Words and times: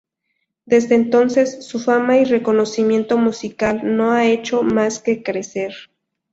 Desde 0.65 0.95
entonces 0.95 1.63
su 1.63 1.79
fama 1.79 2.17
y 2.17 2.23
reconocimiento 2.25 3.19
musical 3.19 3.81
no 3.83 4.13
ha 4.13 4.25
hecho 4.25 4.63
más 4.63 4.97
que 4.97 5.21
crecer. 5.21 5.75